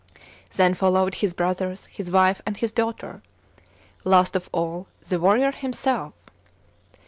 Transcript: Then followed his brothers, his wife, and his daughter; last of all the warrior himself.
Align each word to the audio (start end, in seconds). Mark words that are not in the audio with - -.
Then 0.55 0.73
followed 0.73 1.13
his 1.13 1.31
brothers, 1.31 1.85
his 1.85 2.09
wife, 2.09 2.41
and 2.43 2.57
his 2.57 2.71
daughter; 2.71 3.21
last 4.03 4.35
of 4.35 4.49
all 4.51 4.87
the 5.09 5.19
warrior 5.19 5.51
himself. 5.51 6.13